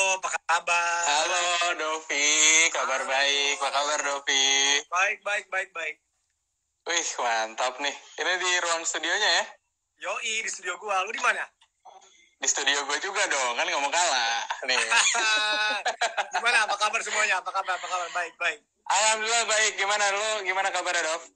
[0.00, 1.04] Halo, apa kabar?
[1.04, 2.24] Halo Dovi,
[2.72, 3.60] kabar baik.
[3.60, 4.80] Apa kabar Dovi?
[4.88, 6.00] Baik, baik, baik, baik.
[6.88, 7.92] Wih, mantap nih.
[8.16, 9.44] Ini di ruang studionya ya?
[10.08, 11.04] Yoi, di studio gua.
[11.04, 11.44] Lu di mana?
[12.40, 14.40] Di studio gue juga dong, kan nggak mau kalah.
[14.64, 14.80] Nih.
[16.32, 16.64] Gimana?
[16.64, 17.44] Apa kabar semuanya?
[17.44, 17.76] Apa kabar?
[17.76, 18.08] Apa kabar?
[18.16, 18.64] Baik, baik.
[18.88, 19.72] Alhamdulillah baik.
[19.76, 20.48] Gimana lu?
[20.48, 21.28] Gimana kabarnya, Dov?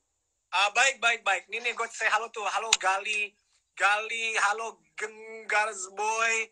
[0.56, 1.52] Ah, baik, baik, baik.
[1.52, 2.48] Ini nih gue say halo tuh.
[2.48, 3.28] Halo Gali.
[3.76, 6.48] Gali, halo Genggars Boy.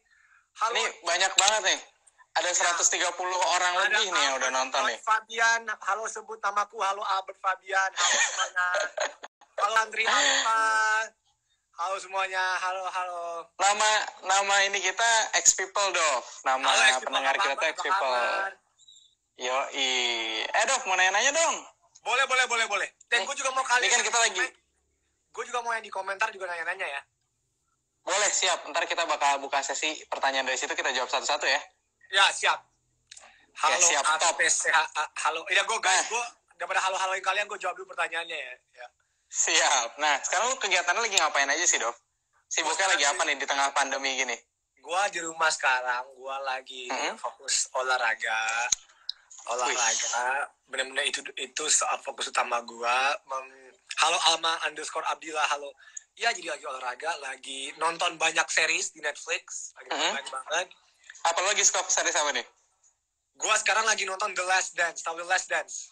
[0.61, 1.81] Halo Ini banyak banget nih.
[2.33, 4.97] Ada 130 orang ada lebih nih yang udah nonton nih.
[5.05, 6.81] Fabian, halo sebut namaku.
[6.81, 7.91] Halo Albert Fabian.
[7.93, 8.67] Halo semuanya.
[9.61, 10.61] halo Andri Alfa.
[11.77, 12.45] Halo semuanya.
[12.57, 13.23] Halo, halo.
[13.61, 13.91] Nama
[14.25, 16.25] nama ini kita X People Dov.
[16.41, 17.65] Nama Halo, People, pendengar apa kita?
[17.69, 18.17] X People.
[18.17, 18.51] kabar?
[19.37, 19.93] Yoi.
[20.49, 21.57] Eh Dov, mau nanya-nanya dong.
[22.01, 22.89] Boleh, boleh, boleh, boleh.
[23.07, 24.53] Dan gue juga mau kali Ini kan kita lagi-
[25.33, 27.03] Gue juga mau yang di komentar juga nanya-nanya ya.
[28.03, 28.65] Boleh, siap.
[28.67, 31.61] Ntar kita bakal buka sesi pertanyaan dari situ, kita jawab satu-satu ya.
[32.13, 32.61] Ya, siap.
[33.57, 34.37] Halo, siap, top.
[34.37, 34.77] APCH.
[35.25, 35.41] Halo.
[35.49, 36.25] Ya, gue guys, gue
[36.61, 38.55] daripada halo-haloin kalian, gue jawab dulu pertanyaannya ya.
[38.77, 38.87] ya.
[39.33, 39.97] Siap.
[39.97, 41.97] Nah, sekarang lu kegiatannya lagi ngapain aja sih, Dov?
[42.53, 44.37] Sibuknya lagi apa nih di tengah pandemi gini?
[44.77, 47.17] Gue di rumah sekarang, gue lagi Hmm.
[47.17, 48.69] fokus olahraga.
[49.49, 51.65] Olahraga, bener-bener itu itu
[52.05, 52.97] fokus utama gue.
[53.97, 55.73] halo Alma underscore Abdillah, halo.
[56.13, 59.73] Ya, jadi lagi olahraga, lagi nonton banyak series di Netflix.
[59.81, 60.17] Lagi nonton Hmm.
[60.21, 60.67] banyak banget.
[61.23, 62.47] Apa lagi suka series apa nih?
[63.39, 65.03] Gue sekarang lagi nonton The Last Dance.
[65.03, 65.91] Tahu The Last Dance?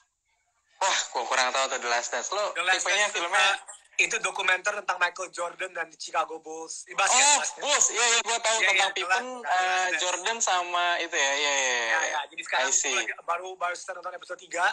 [0.81, 2.33] Wah, gua kurang tahu tuh The Last Dance.
[2.33, 3.36] Lu The Last tipenya Dance filmnya...
[3.36, 3.56] itu, uh,
[4.01, 7.20] itu dokumenter tentang Michael Jordan dan Chicago Bulls di basket.
[7.20, 7.61] Oh, basket.
[7.61, 7.86] Bulls.
[7.92, 9.98] Iya, iya, gua tahu Iya, tentang iya, Pippen, eh, Dance.
[10.01, 11.33] Jordan sama itu ya.
[11.36, 11.84] Iya, iya, iya.
[11.84, 12.20] Ya, ya.
[12.33, 14.67] Jadi sekarang gua lagi- baru baru selesai nonton episode 3.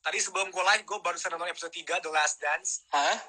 [0.00, 2.88] Tadi sebelum gue live, gue baru selesai nonton episode 3 The Last Dance.
[2.88, 3.20] Hah?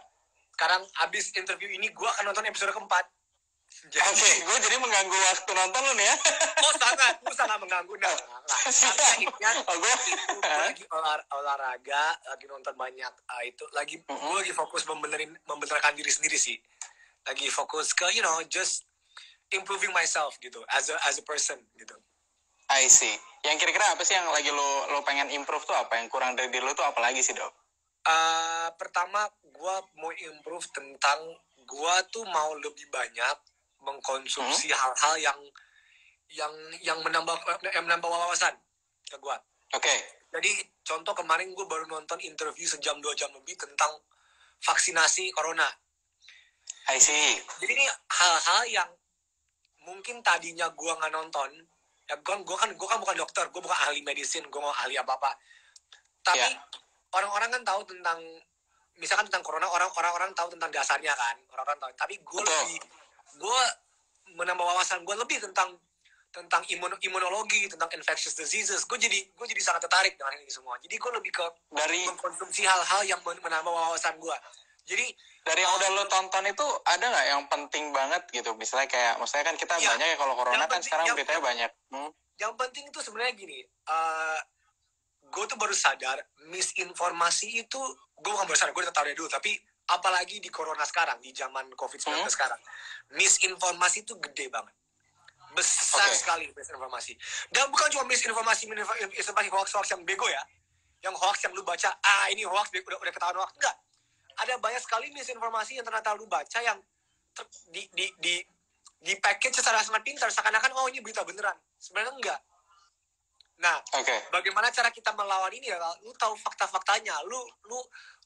[0.56, 3.12] Sekarang abis interview ini, gue akan nonton episode keempat.
[3.72, 6.16] Jadi, Oke, gua jadi mengganggu waktu nonton lu nih ya.
[6.68, 7.94] oh sangat, gue sangat mengganggu.
[7.98, 9.94] Nah, nah, karena intinya Oh, gua...
[9.96, 15.32] itu gue lagi olah- olahraga, lagi nonton banyak ah, itu, lagi gue lagi fokus membenerin,
[15.48, 16.60] membenarkan diri sendiri sih.
[17.24, 18.84] Lagi fokus ke, you know, just
[19.56, 21.96] improving myself gitu, as a as a person gitu.
[22.72, 23.12] I see.
[23.44, 26.00] Yang kira-kira apa sih yang lagi lu, lu pengen improve tuh apa?
[26.00, 27.52] Yang kurang dari diri lu tuh apa lagi sih, Dok?
[28.08, 31.20] Uh, pertama gue mau improve tentang
[31.62, 33.38] gue tuh mau lebih banyak
[33.82, 35.40] mengkonsumsi hal-hal yang
[36.32, 37.36] yang yang menambah
[37.76, 38.56] yang menambah wawasan
[39.04, 39.38] ke gue.
[39.76, 39.96] Oke.
[40.32, 40.52] Jadi
[40.88, 43.92] contoh kemarin gue baru nonton interview sejam dua jam lebih tentang
[44.64, 45.68] vaksinasi corona.
[46.88, 47.36] I see.
[47.60, 48.90] Jadi ini hal-hal yang
[49.84, 51.50] mungkin tadinya gue nggak nonton.
[52.08, 54.96] Ya gue gue kan gue kan bukan dokter, gue bukan ahli medicine, gue nggak ahli
[54.96, 55.32] apa apa.
[56.24, 56.64] Tapi Ya.
[57.12, 58.20] orang-orang kan tahu tentang
[59.02, 62.78] misalkan tentang corona orang orang-orang tahu tentang dasarnya kan orang-orang tahu tapi gue lebih
[63.34, 63.62] gue
[64.34, 65.76] menambah wawasan gue lebih tentang
[66.32, 70.80] tentang imun imunologi tentang infectious diseases gue jadi gue jadi sangat tertarik dengan ini semua
[70.80, 74.36] jadi gue lebih ke Dari mengkonsumsi hal-hal yang men- menambah wawasan gue
[74.82, 75.06] jadi
[75.42, 79.44] dari yang udah lo tonton itu ada nggak yang penting banget gitu misalnya kayak maksudnya
[79.44, 79.88] kan kita Iya.
[79.90, 82.10] banyak ya kalau corona kan penting- sekarang yang- beritanya banyak hmm?
[82.38, 84.40] yang penting itu sebenarnya gini uh,
[85.28, 87.80] gue tuh baru sadar misinformasi itu
[88.16, 89.52] gue bukan baru sadar gue udah tahu dari dulu tapi
[89.92, 92.32] apalagi di corona sekarang di zaman covid 19 Hmm.
[92.32, 92.62] sekarang.
[93.16, 94.72] Misinformasi itu gede banget.
[95.52, 96.16] Besar Oke.
[96.16, 97.14] sekali misinformasi.
[97.52, 100.40] Dan bukan cuma misinformasi misinformasi hoax hoax yang bego ya.
[101.04, 103.52] Yang hoax yang lu baca ah ini hoax udah udah ketahuan hoax.
[103.60, 103.76] Enggak.
[104.40, 106.80] Ada banyak sekali misinformasi yang ternyata lu baca yang
[107.36, 108.34] ter- di di di
[109.02, 111.58] di package secara sangat pintar seakan-akan oh ini berita beneran.
[111.76, 112.40] Sebenarnya enggak
[113.62, 114.16] nah oke.
[114.34, 117.14] bagaimana cara kita melawan ini adalah lu tahu fakta-faktanya.
[117.30, 117.38] Lu
[117.70, 117.78] lu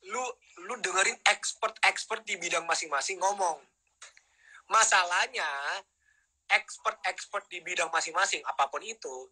[0.08, 0.24] lu
[0.64, 3.60] lu dengerin expert-expert di bidang masing-masing ngomong.
[4.72, 5.46] Masalahnya
[6.48, 9.28] expert-expert di bidang masing-masing apa pun itu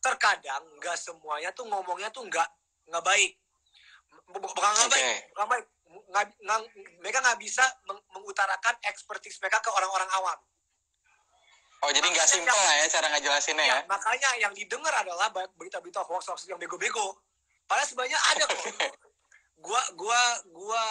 [0.00, 2.48] terkadang nggak semuanya tuh ngomongnya tuh nggak
[2.88, 3.36] nggak baik.
[4.32, 5.04] Bu- bu- bukan nggak baik
[5.36, 5.66] bukan baik.
[5.92, 6.68] Nggak, nggak-
[7.04, 10.40] mereka nggak bisa meng- mengutarakan expertise mereka ke orang-orang awam
[11.82, 16.02] oh jadi nggak simpel lah ya cara ngejelasinnya ya Ya, makanya yang didengar adalah berita-berita
[16.02, 17.18] hoax hoax yang bego-bego.
[17.66, 18.62] Padahal sebenarnya ada kok.
[19.66, 20.20] gua gua
[20.50, 20.82] gua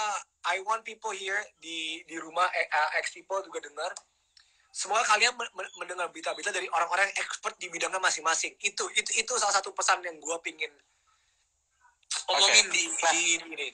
[0.47, 3.91] I want people here di di rumah eh, eh, ex people juga dengar.
[4.71, 8.55] Semoga kalian men- men- mendengar berita-berita dari orang-orang yang expert di bidangnya masing-masing.
[8.57, 10.71] Itu itu itu salah satu pesan yang gua pingin
[12.27, 12.75] omongin Oke.
[12.75, 13.11] di, Nah.
[13.11, 13.67] di di ini.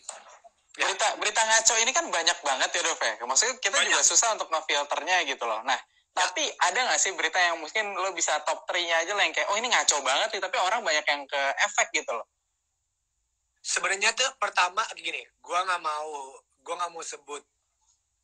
[0.78, 0.86] Ya.
[0.86, 3.90] berita berita ngaco ini kan banyak banget ya Dov ya maksudnya kita Banyak.
[3.90, 5.78] juga susah untuk ngefilternya gitu loh nah.
[6.18, 9.48] Tapi ada nggak sih berita yang mungkin lo bisa top 3-nya aja lah yang kayak
[9.54, 12.25] oh ini ngaco banget nih tapi orang banyak yang ke efek gitu loh
[13.68, 17.44] Sebenarnya tuh pertama gini, gua nggak mau gua nggak mau sebut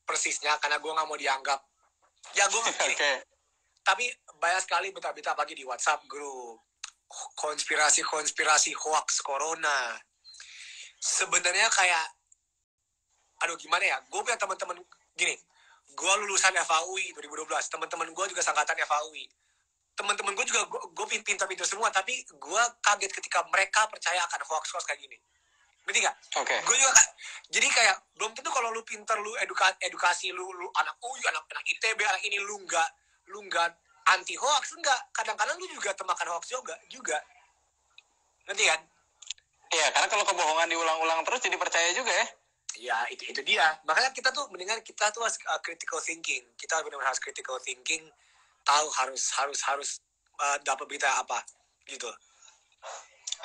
[0.08, 1.60] persisnya karena gua nggak mau dianggap
[2.32, 2.96] ya oke gini,
[3.84, 4.08] tapi
[4.40, 6.64] banyak sekali berita-berita pagi di WhatsApp grup
[7.36, 10.00] konspirasi-konspirasi hoax corona.
[10.98, 12.06] Sebenarnya kayak
[13.44, 13.98] aduh gimana ya?
[14.08, 14.80] Gue punya teman-teman
[15.20, 15.36] gini.
[15.94, 17.50] Gue lulusan FAUI 2012.
[17.70, 19.26] Teman-teman gue juga sangkatan FAUI.
[19.94, 25.02] Teman-teman gue juga gue pintar-pintar semua, tapi gue kaget ketika mereka percaya akan hoax-hoax kayak
[25.06, 25.18] gini.
[25.86, 26.16] Ngerti gak?
[26.42, 26.50] Oke.
[26.50, 26.60] Okay.
[26.66, 26.92] Gue juga
[27.54, 31.46] jadi kayak belum tentu kalau lu pintar lu eduka, edukasi lu lu anak UI anak
[31.54, 32.90] anak ITB anak ini lu nggak
[33.30, 33.70] lu nggak
[34.10, 37.20] anti hoax enggak kadang-kadang lu juga termakan hoax juga juga
[38.48, 38.80] nanti kan
[39.72, 42.26] iya karena kalau kebohongan diulang-ulang terus jadi percaya juga ya
[42.74, 46.80] Iya itu itu dia makanya kita tuh mendingan kita tuh harus uh, critical thinking kita
[46.82, 48.02] benar-benar harus critical thinking
[48.66, 49.90] tahu harus harus harus
[50.42, 51.44] uh, dapat berita apa
[51.86, 52.10] gitu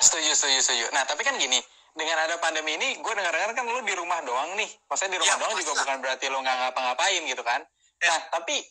[0.01, 1.61] setuju setuju setuju nah tapi kan gini
[1.93, 5.35] dengan ada pandemi ini gue dengar-dengar kan lu di rumah doang nih maksudnya di rumah
[5.35, 7.61] ya, doang juga bukan berarti lu nggak ngapa-ngapain gitu kan
[8.01, 8.07] ya.
[8.09, 8.65] nah tapi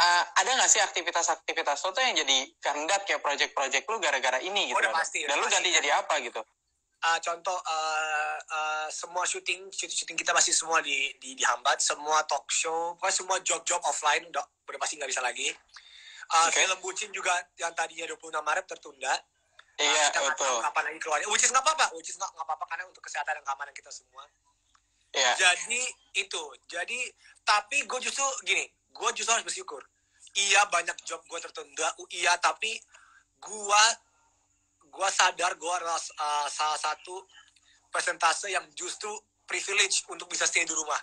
[0.00, 4.70] uh, ada nggak sih aktivitas-aktivitas lo tuh yang jadi kandidat kayak project-project lu gara-gara ini
[4.70, 4.78] gitu?
[4.78, 5.22] Oh, udah pasti.
[5.22, 6.42] Dan lu ganti jadi apa gitu?
[7.04, 11.76] Uh, contoh uh, uh, semua syuting syuting kita masih semua di, di dihambat.
[11.84, 15.52] Semua talk show pokoknya semua job-job offline udah udah pasti nggak bisa lagi.
[16.32, 16.64] Uh, okay.
[16.64, 19.12] film bucin juga yang tadinya 26 Maret tertunda.
[19.76, 20.56] Iya uh, betul.
[20.64, 21.28] kapan lagi keluarnya.
[21.28, 21.92] Which is nggak apa-apa.
[21.92, 24.24] Which is nggak apa-apa karena untuk kesehatan dan keamanan kita semua.
[25.12, 25.36] Yeah.
[25.36, 25.82] jadi
[26.16, 26.42] itu.
[26.72, 26.98] Jadi
[27.44, 28.64] tapi gue justru gini
[28.96, 29.84] gue justru harus bersyukur.
[30.32, 31.92] Iya banyak job gue tertunda.
[32.16, 32.80] Iya tapi
[33.44, 33.84] gue
[34.94, 37.26] gue sadar gue adalah uh, salah satu
[37.90, 39.10] persentase yang justru
[39.44, 40.98] privilege untuk bisa stay di rumah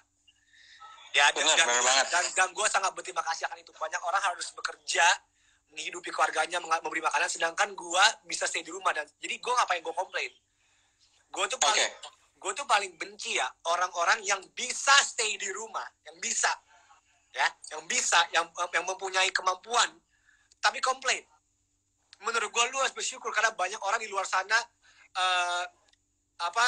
[1.12, 2.06] ya dan bener, dan, bener banget.
[2.08, 5.04] dan, dan gue sangat berterima kasih akan itu banyak orang harus bekerja
[5.72, 9.96] menghidupi keluarganya memberi makanan sedangkan gue bisa stay di rumah dan jadi gue ngapain gue
[9.96, 10.32] komplain
[11.32, 12.40] gue tuh paling okay.
[12.40, 16.52] gue tuh paling benci ya orang-orang yang bisa stay di rumah yang bisa
[17.32, 19.96] ya yang bisa yang yang mempunyai kemampuan
[20.60, 21.24] tapi komplain
[22.22, 24.58] menurut gue lu harus bersyukur karena banyak orang di luar sana
[25.18, 25.66] uh,
[26.42, 26.66] apa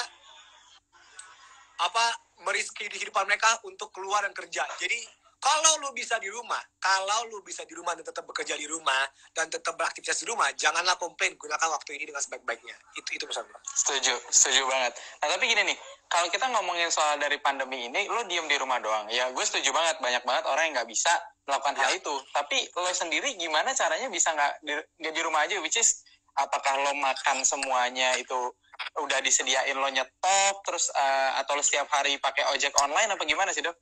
[1.82, 2.06] apa
[2.46, 4.64] meriski kehidupan mereka untuk keluar dan kerja.
[4.78, 5.00] Jadi
[5.44, 9.04] kalau lu bisa di rumah, kalau lu bisa di rumah dan tetap bekerja di rumah
[9.36, 12.72] dan tetap beraktivitas di rumah, janganlah komplain, gunakan waktu ini dengan sebaik-baiknya.
[12.96, 13.60] Itu itu pesan gue.
[13.76, 14.96] Setuju, setuju banget.
[15.20, 18.80] Nah tapi gini nih, kalau kita ngomongin soal dari pandemi ini, lo diem di rumah
[18.80, 19.12] doang.
[19.12, 21.12] Ya gue setuju banget, banyak banget orang yang nggak bisa
[21.44, 21.80] melakukan ya.
[21.84, 22.16] hal itu.
[22.32, 24.74] Tapi lo sendiri gimana caranya bisa nggak di,
[25.12, 26.08] di rumah aja, which is
[26.40, 28.56] apakah lo makan semuanya itu
[28.96, 33.52] udah disediain lo nyetop terus uh, atau lo setiap hari pakai ojek online apa gimana
[33.52, 33.76] sih dok?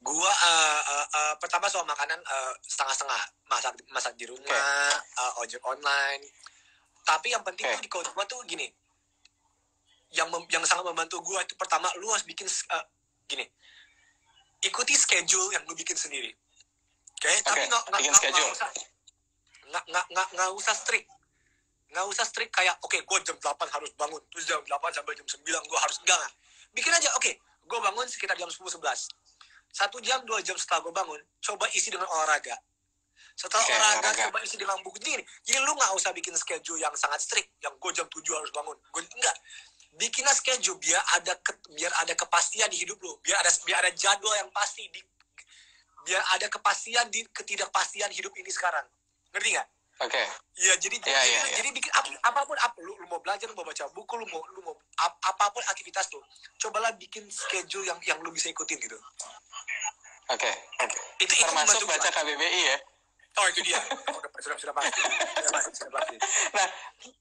[0.00, 3.20] Gua uh, uh, uh, pertama soal makanan uh, setengah-setengah
[3.52, 5.20] masak masak di rumah, okay.
[5.20, 6.24] uh, ojek online.
[7.04, 7.76] Tapi yang penting okay.
[7.76, 8.64] tuh di kota gua tuh gini,
[10.16, 12.84] yang mem, yang sangat membantu gua itu pertama lu harus bikin uh,
[13.28, 13.44] gini,
[14.64, 16.32] ikuti schedule yang lu bikin sendiri.
[16.32, 17.36] Oke, okay?
[17.36, 17.44] okay.
[17.44, 18.68] tapi nggak nggak nggak usah
[19.70, 21.06] nggak nggak nggak nggak usah strict
[21.90, 25.14] nggak usah strict kayak oke okay, gue jam 8 harus bangun terus jam 8 sampai
[25.18, 26.18] jam 9 gue harus enggak
[26.74, 27.34] bikin aja oke okay,
[27.66, 29.10] gue bangun sekitar jam 10 11
[29.70, 32.54] satu jam dua jam setelah gue bangun coba isi dengan olahraga
[33.38, 36.78] setelah okay, olahraga, olahraga coba isi dengan buku jadi jadi lu nggak usah bikin schedule
[36.78, 39.36] yang sangat strict yang gue jam tujuh harus bangun gue enggak
[39.98, 43.92] bikinlah schedule biar ada ke, biar ada kepastian di hidup lu biar ada biar ada
[43.94, 45.00] jadwal yang pasti di
[46.06, 48.86] biar ada kepastian di ketidakpastian hidup ini sekarang
[49.34, 49.68] ngerti nggak
[50.00, 50.16] Oke.
[50.16, 50.26] Okay.
[50.64, 51.56] Iya, jadi yeah, jadi, yeah, yeah.
[51.60, 54.24] jadi bikin ap, apa pun ap, lu, lu mau belajar, lu mau baca buku, lu
[54.32, 56.20] mau lu mau ap, apa pun aktivitas lu,
[56.56, 58.96] cobalah bikin schedule yang yang lu bisa ikutin gitu.
[60.30, 60.46] Oke.
[60.46, 60.54] Okay.
[61.26, 62.78] Itu, itu termasuk baca KBBI ya.
[63.38, 63.78] Oh itu dia.
[64.42, 65.00] sudah, sudah, pasti.
[65.00, 65.70] Sudah pasti.
[65.78, 66.16] Sudah pasti.
[66.50, 66.66] Nah,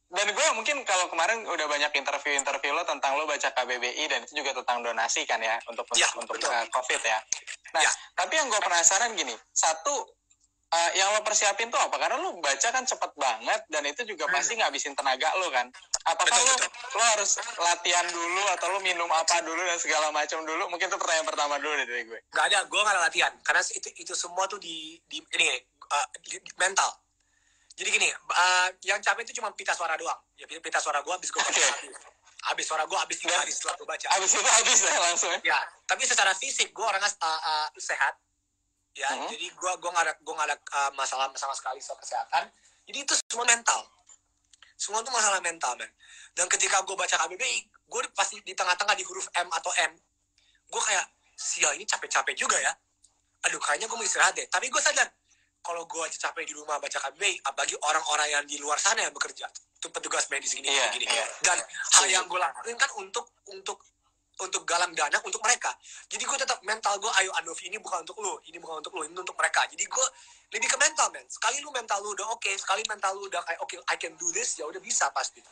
[0.10, 4.42] dan gue mungkin kalau kemarin udah banyak interview-interview lo tentang lo baca KBBI dan itu
[4.42, 7.20] juga tentang donasi kan ya untuk ya, untuk uh, COVID ya.
[7.78, 7.92] Nah, ya.
[8.18, 10.10] tapi yang gue penasaran gini, satu
[10.70, 11.96] uh, yang lo persiapin tuh apa?
[11.98, 14.34] Karena lo baca kan cepet banget dan itu juga hmm.
[14.34, 15.68] pasti ngabisin tenaga lo kan.
[16.06, 16.98] Apakah betul, lo betul.
[16.98, 20.70] lo harus latihan dulu atau lo minum apa dulu dan segala macam dulu?
[20.70, 22.20] Mungkin itu pertanyaan pertama dulu dari gue.
[22.34, 25.48] Gak ada, gue gak ada latihan karena itu itu semua tuh di di ini
[25.90, 26.90] uh, di, di, mental.
[27.80, 30.20] Jadi gini, uh, yang capek itu cuma pita suara doang.
[30.36, 31.92] Ya pita suara gue habis gue okay.
[32.40, 34.08] habis suara gue habis tiga hari setelah gue baca.
[34.16, 35.32] Habis itu habis ya langsung.
[35.44, 38.16] Ya, tapi secara fisik gue orangnya uh, uh, sehat
[39.00, 39.10] ya.
[39.16, 39.30] -huh.
[39.32, 42.52] jadi gue gua nggak ada gua nggak ada uh, masalah sama sekali soal kesehatan.
[42.84, 43.88] Jadi itu semua mental.
[44.76, 45.92] Semua itu masalah mental man
[46.36, 49.92] dan ketika gue baca KBBI gue pasti di tengah-tengah di huruf M atau M
[50.70, 52.72] gue kayak sial ini capek-capek juga ya.
[53.50, 54.48] Aduh kayaknya gue mau istirahat deh.
[54.48, 55.10] Tapi gue sadar
[55.60, 59.52] kalau gue capek di rumah baca KBBI bagi orang-orang yang di luar sana yang bekerja
[59.80, 61.28] itu petugas medis gini yeah, gini yeah.
[61.40, 61.56] dan
[61.96, 63.80] hal yang gue lakuin kan untuk untuk
[64.40, 65.72] untuk galang dana untuk mereka
[66.08, 69.04] jadi gue tetap mental gue ayo Anovi ini bukan untuk lu ini bukan untuk lu
[69.06, 70.06] ini untuk mereka jadi gue
[70.56, 73.44] lebih ke mental men sekali lu mental lu udah oke okay, sekali mental lu udah
[73.44, 75.44] kayak oke okay, I can do this ya udah bisa pasti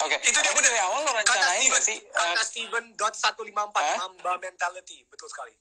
[0.00, 0.32] Oke, okay.
[0.32, 2.00] itu dia dari awal lo rencanain nggak sih?
[2.08, 5.52] Kata uh, Steven dot satu lima empat Mamba mentality, betul sekali.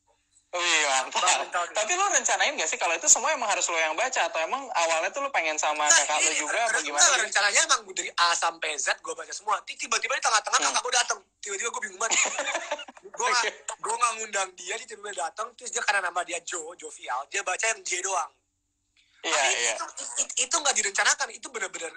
[0.49, 1.69] Wih iya, mantap.
[1.77, 4.65] Tapi lo rencanain gak sih kalau itu semua emang harus lo yang baca atau emang
[4.73, 7.05] awalnya tuh lo pengen sama nah, kakak lo juga apa gimana?
[7.05, 9.61] Nah, rencananya emang dari A sampai Z gue baca semua.
[9.61, 10.67] Tiba-tiba di tengah-tengah hmm.
[10.73, 11.19] kakak gue datang.
[11.37, 12.17] Tiba-tiba gue bingung banget.
[13.13, 13.43] gue gak,
[13.77, 15.53] gue gak ngundang dia, dia tiba-tiba datang.
[15.53, 18.31] Terus dia karena nama dia Joe, Jovial, dia baca yang J doang.
[19.21, 19.73] Iya, iya.
[19.77, 19.85] Itu,
[20.17, 21.27] itu, itu gak direncanakan.
[21.29, 21.93] Itu bener-bener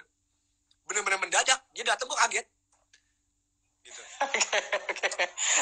[0.85, 1.57] bener-bener mendadak.
[1.73, 2.45] Dia datang gue kaget.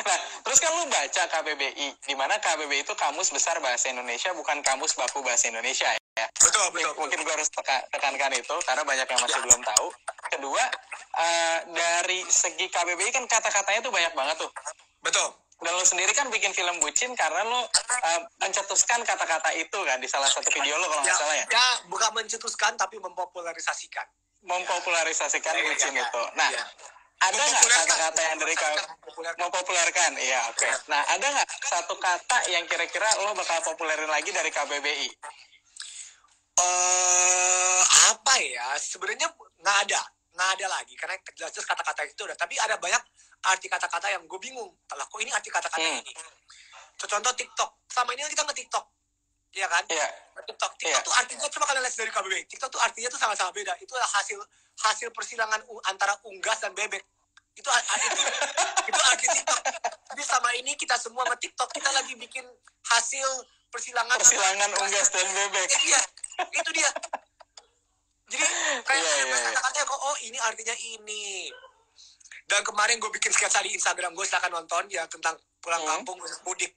[0.07, 4.63] Nah, terus kan lu baca KBBI, di mana KBBI itu Kamus Besar Bahasa Indonesia, bukan
[4.63, 5.87] Kamus Baku Bahasa Indonesia
[6.17, 6.27] ya.
[6.39, 6.93] Betul, betul.
[6.97, 9.45] Mungkin gue harus teka, tekankan itu, karena banyak yang masih ya.
[9.45, 9.87] belum tahu.
[10.31, 10.63] Kedua,
[11.17, 14.51] uh, dari segi KBBI kan kata-katanya tuh banyak banget tuh.
[15.03, 15.29] Betul.
[15.61, 20.09] Dan lo sendiri kan bikin film bucin karena lo uh, mencetuskan kata-kata itu kan di
[20.09, 21.45] salah satu video lo kalau nggak ya, salah ya?
[21.53, 24.09] Ya, bukan mencetuskan tapi mempopularisasikan.
[24.41, 25.63] Mempopularisasikan ya.
[25.69, 26.23] bucin ya, itu.
[26.33, 26.65] Nah, ya
[27.21, 28.81] ada nggak kata-kata yang dari kamu
[29.37, 30.11] mau populerkan?
[30.17, 30.57] Iya, oke.
[30.57, 30.73] Okay.
[30.89, 35.09] Nah, ada nggak satu kata yang kira-kira lo bakal populerin lagi dari KBBI?
[36.57, 38.73] Uh, eh, apa ya?
[38.81, 40.01] Sebenarnya nggak ada,
[40.33, 42.37] nggak ada lagi karena jelas-jelas kata-kata itu udah.
[42.37, 43.01] Tapi ada banyak
[43.53, 44.73] arti kata-kata yang gue bingung.
[44.89, 46.01] Telah kok ini arti kata-kata hmm.
[46.01, 46.13] ini?
[46.97, 47.85] Contoh TikTok.
[47.85, 48.85] Sama ini kita nge TikTok,
[49.51, 49.83] Iya kan?
[49.91, 50.07] Iya.
[50.47, 50.71] TikTok.
[50.79, 51.01] TikTok yeah.
[51.03, 52.43] tuh artinya coba kalian lihat dari KBBI.
[52.47, 53.73] TikTok tuh artinya tuh sama-sama beda.
[53.83, 54.39] Itu hasil
[54.81, 55.59] hasil persilangan
[55.91, 57.03] antara unggas dan bebek
[57.57, 58.21] itu itu
[58.89, 59.59] itu arti TikTok.
[60.15, 62.45] Jadi sama ini kita semua sama TikTok kita lagi bikin
[62.87, 63.27] hasil
[63.71, 65.69] persilangan persilangan unggas dan bebek.
[65.87, 66.01] Iya,
[66.51, 66.89] itu dia.
[68.31, 68.45] Jadi
[68.87, 71.51] kayak yeah, yeah, kata-katanya kok oh ini artinya ini.
[72.47, 76.03] Dan kemarin gue bikin sketsa di Instagram gue silahkan nonton ya tentang pulang hmm.
[76.03, 76.75] kampung mudik.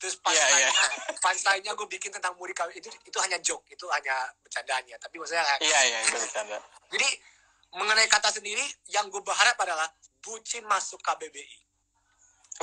[0.00, 1.74] Terus pas yeah, yeah.
[1.76, 4.96] gue bikin tentang mudik itu itu hanya joke, itu hanya bercandanya.
[4.96, 6.56] Tapi maksudnya Iya, yeah, iya, yeah, itu bercanda.
[6.88, 7.08] Jadi
[7.76, 9.84] mengenai kata sendiri yang gue berharap adalah
[10.24, 11.58] bucin masuk KBBI.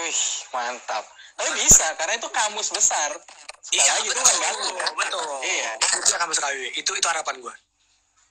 [0.02, 1.06] Wih, mantap.
[1.38, 3.14] Tapi bisa, karena itu kamus besar.
[3.62, 5.30] Sekali iya, lagi, betul, itu kan betul, betul.
[5.46, 5.72] Iya.
[5.78, 6.70] Bucin kamus KBBI.
[6.74, 7.56] Itu itu harapan gue.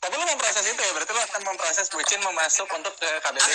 [0.02, 3.54] Tapi lu memproses itu ya, berarti lu akan memproses bucin memasuk untuk ke KBBI.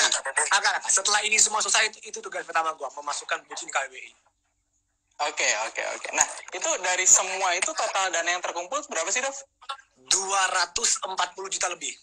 [0.56, 4.31] Agar, setelah ini semua selesai, itu, itu tugas pertama gue, memasukkan bucin KBBI.
[5.22, 6.00] Oke, okay, oke, okay, oke.
[6.02, 6.12] Okay.
[6.18, 9.38] Nah, itu dari semua itu total dana yang terkumpul berapa sih, Dov?
[10.10, 11.94] 240 juta lebih.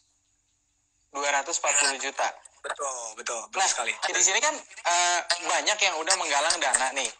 [1.10, 2.28] 240 juta.
[2.62, 3.90] Betul, betul, betul nah, sekali.
[3.90, 5.20] Di sini kan uh,
[5.50, 7.10] banyak yang udah menggalang dana nih.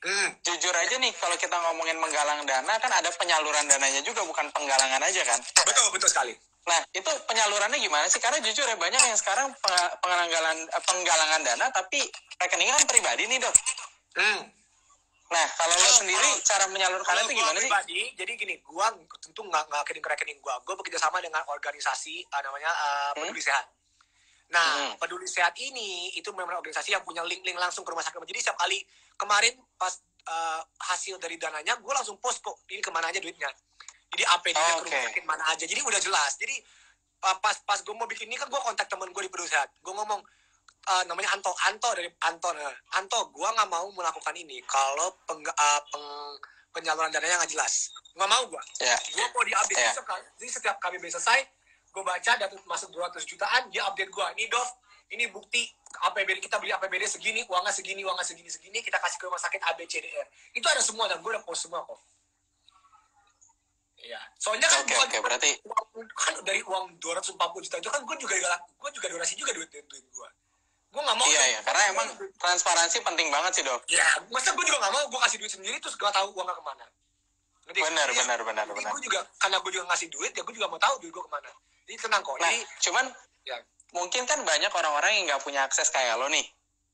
[0.00, 0.28] Hmm.
[0.46, 5.02] Jujur aja nih, kalau kita ngomongin menggalang dana kan ada penyaluran dananya juga, bukan penggalangan
[5.02, 5.40] aja kan?
[5.66, 6.32] Betul, betul sekali.
[6.68, 8.22] Nah, itu penyalurannya gimana sih?
[8.22, 9.50] Karena jujur ya banyak yang sekarang
[9.98, 12.06] penggalangan eh, penggalangan dana tapi
[12.38, 13.54] rekeningnya kan pribadi nih, Dok.
[14.14, 14.59] Hmm.
[15.30, 18.06] Nah, kalau lo sendiri kalau, cara menyalurkan itu gimana pribadi, sih?
[18.18, 18.90] Jadi gini, gua
[19.22, 20.58] tentu nggak nggak rekening rekening gua.
[20.66, 23.46] Gua bekerja sama dengan organisasi uh, namanya uh, Peduli hmm?
[23.46, 23.66] Sehat.
[24.50, 24.92] Nah, hmm.
[24.98, 28.18] Peduli Sehat ini itu memang organisasi yang punya link-link langsung ke rumah sakit.
[28.26, 28.82] Jadi setiap kali
[29.14, 29.94] kemarin pas
[30.26, 33.46] uh, hasil dari dananya, gue langsung post kok ini ke mana aja duitnya.
[34.10, 34.74] Jadi APD oh, okay.
[34.82, 35.62] ke rumah sakit mana aja.
[35.62, 36.34] Jadi udah jelas.
[36.42, 36.58] Jadi
[37.30, 39.70] uh, pas pas gue mau bikin ini kan gue kontak temen gue di Peduli Sehat.
[39.78, 40.18] Gue ngomong
[40.88, 42.72] uh, namanya Anto Anto dari Anto nah.
[42.96, 46.06] Anto gue nggak mau melakukan ini kalau peng, uh, peng,
[46.72, 48.98] penyaluran dananya nggak jelas nggak mau gue yeah.
[49.12, 49.92] gue mau diupdate yeah.
[49.92, 51.40] besok kan jadi setiap kami selesai
[51.90, 54.68] gue baca data masuk 200 jutaan dia update gue ini Dov
[55.10, 55.66] ini bukti
[56.06, 59.58] APBD kita beli APBD segini uangnya segini uangnya segini segini kita kasih ke rumah sakit
[59.74, 61.98] ABCDR itu ada semua dan gue udah post semua kok
[64.00, 64.16] Iya.
[64.40, 67.36] Soalnya kan okay, okay, berarti uang, kan dari uang 240
[67.68, 70.28] juta itu kan gue juga gue juga donasi juga duit duit gue
[70.90, 73.86] gue gak mau iya iya karena emang transparansi penting banget sih dok.
[73.86, 76.64] Ya masa gue juga gak mau gue kasih duit sendiri terus gak tahu gak ke
[76.66, 76.86] mana.
[77.70, 78.90] Nanti, benar ya, benar benar benar.
[78.90, 81.30] gue juga karena gue juga ngasih duit ya gue juga mau tahu duit gue ke
[81.30, 81.50] mana.
[81.86, 82.58] Jadi tenang kok nah jadi,
[82.90, 83.04] cuman
[83.46, 83.56] ya.
[83.94, 86.46] mungkin kan banyak orang-orang yang nggak punya akses kayak lo nih.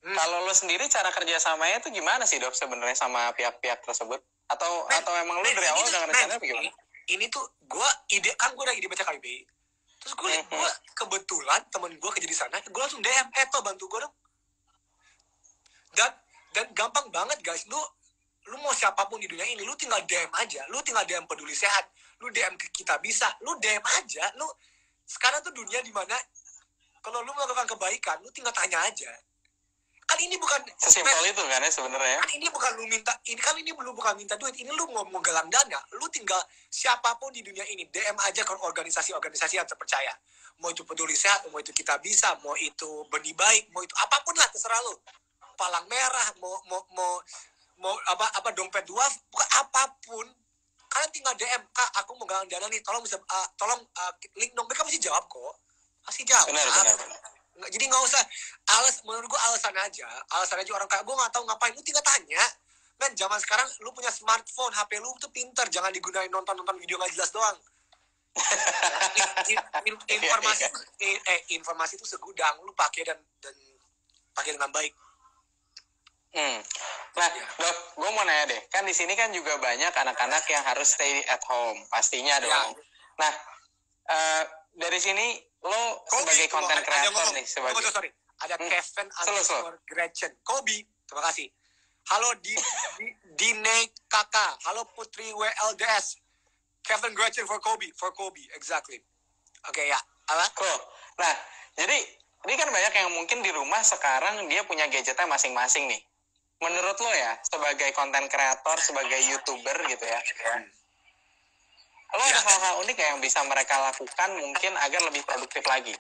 [0.07, 0.15] Hmm.
[0.15, 4.21] kalau lo sendiri cara kerjasamanya tuh gimana sih dok sebenarnya sama pihak-pihak tersebut?
[4.47, 6.71] Atau nah, atau emang lo dari awal udah rencana gimana?
[7.07, 9.56] ini tuh gue ide kan gue udah ide baca KBBI
[10.07, 10.55] terus gue mm-hmm.
[10.55, 14.15] gue kebetulan temen gue kerja di sana gue langsung DM eh toh bantu gue dong.
[15.99, 16.11] Dan
[16.55, 17.67] dan gampang banget guys.
[17.67, 17.79] Lu
[18.47, 20.63] lu mau siapa pun di dunia ini lu tinggal DM aja.
[20.71, 21.91] Lu tinggal DM peduli sehat.
[22.23, 23.27] Lu DM ke kita bisa.
[23.43, 24.31] Lu DM aja.
[24.39, 24.47] Lu
[25.03, 26.15] sekarang tuh dunia di mana
[27.07, 29.07] kalau lu melakukan kebaikan lu tinggal tanya aja
[30.07, 33.59] kan ini bukan sesimpel itu kan ya sebenarnya kan ini bukan lu minta ini kan
[33.59, 35.83] ini belum bukan minta duit ini lu mau menggalang dana.
[35.99, 36.39] Lu tinggal
[36.71, 40.15] siapa pun di dunia ini DM aja ke organisasi-organisasi yang terpercaya.
[40.63, 44.23] Mau itu peduli sehat mau itu kita bisa mau itu benih baik mau itu apa
[44.23, 44.95] pun lah terserah lu.
[45.59, 47.13] Palang merah mau mau mau
[47.83, 49.03] mau apa apa dompet dua
[49.35, 50.27] bukan apa pun.
[50.87, 54.55] Kalian tinggal DM kak aku mau galang dana nih tolong bisa uh, tolong uh, link
[54.55, 54.71] dong.
[54.71, 55.55] Mereka pasti jawab kok.
[56.07, 56.47] Pasti jawab.
[56.47, 57.36] Benar, benar, benar.
[57.57, 58.23] Nggak, jadi nggak usah
[58.77, 62.05] alas menurut gua alasan aja alasan aja orang kayak gua nggak tahu ngapain lu tinggal
[62.05, 62.43] tanya
[62.97, 67.01] men zaman sekarang lu punya smartphone HP lu tuh pinter jangan digunain nonton nonton video
[67.01, 67.57] nggak jelas doang
[70.13, 70.69] informasi
[71.01, 73.57] eh, eh informasi itu segudang lu pakai dan dan
[74.37, 74.93] pakai dengan baik
[76.37, 76.61] Hmm.
[77.17, 77.45] Nah, ya.
[77.65, 81.25] dok, gue mau nanya deh, kan di sini kan juga banyak anak-anak yang harus stay
[81.33, 82.45] at home, pastinya ya.
[82.45, 82.77] dong.
[82.77, 82.85] Ya.
[83.25, 83.33] Nah,
[84.13, 84.43] uh,
[84.77, 88.11] dari sini lo Kobe, sebagai konten kreator nih, sebagai oh, sorry,
[88.47, 88.71] ada hmm.
[88.71, 91.49] Kevin underscore Gretchen, Kobe, terima kasih.
[92.07, 92.55] Halo di,
[93.03, 96.23] di Dine Kakak, halo Putri WLDS,
[96.87, 99.03] Kevin Gretchen for Kobe, for Kobe, exactly.
[99.67, 99.99] Oke okay, ya,
[100.31, 100.47] apa?
[100.55, 100.81] Cool.
[101.19, 101.35] Nah,
[101.75, 101.99] jadi
[102.47, 106.03] ini kan banyak yang mungkin di rumah sekarang dia punya gadgetnya masing-masing nih.
[106.63, 110.21] Menurut lo ya, sebagai konten kreator, sebagai youtuber gitu ya,
[112.15, 112.39] lo ada ya.
[112.39, 115.95] hal-hal unik yang bisa mereka lakukan mungkin agar lebih produktif lagi?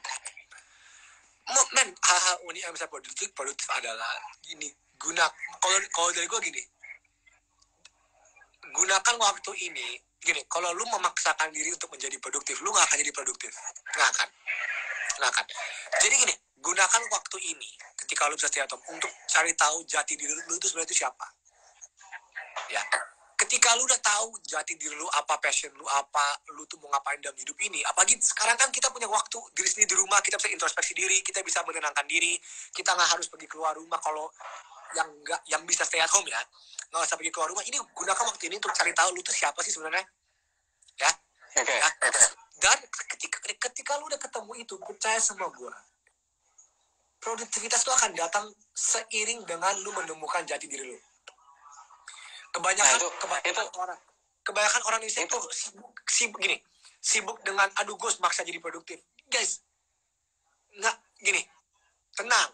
[1.75, 5.27] Men, hal-hal unik yang bisa produktif, produktif adalah gini, guna
[5.59, 6.63] kalau kalau dari gue gini,
[8.75, 13.13] gunakan waktu ini gini kalau lu memaksakan diri untuk menjadi produktif lu nggak akan jadi
[13.15, 13.53] produktif.
[13.95, 14.29] Nggak akan.
[15.23, 15.45] Nggak akan.
[16.03, 20.55] Jadi gini gunakan waktu ini ketika lu bisa stay untuk cari tahu jati diri lu
[20.59, 21.27] itu sebenarnya itu siapa.
[22.75, 22.83] Ya
[23.47, 27.23] ketika lu udah tahu jati diri lu apa passion lu apa lu tuh mau ngapain
[27.23, 30.51] dalam hidup ini apalagi sekarang kan kita punya waktu diri sendiri di rumah kita bisa
[30.51, 32.35] introspeksi diri kita bisa menenangkan diri
[32.75, 34.27] kita nggak harus pergi keluar rumah kalau
[34.95, 36.39] yang nggak yang bisa stay at home ya.
[36.89, 37.65] Nggak usah pergi keluar rumah.
[37.67, 40.05] Ini gunakan waktu ini untuk cari tahu lu tuh siapa sih sebenarnya.
[40.97, 41.11] Ya?
[41.57, 41.77] Okay.
[41.81, 41.91] ya?
[42.57, 42.79] dan
[43.17, 43.39] ketika
[43.69, 45.75] ketika lu udah ketemu itu percaya sama gue
[47.21, 51.01] produktivitas lu akan datang seiring dengan lu menemukan jati diri lu
[52.57, 53.99] kebanyakan nah, itu, kebanyakan itu, orang
[54.41, 56.57] kebanyakan orang Indonesia itu, itu sibuk sibuk gini
[57.05, 59.61] sibuk dengan aduh gue maksa jadi produktif guys
[60.73, 61.45] nggak gini
[62.17, 62.51] tenang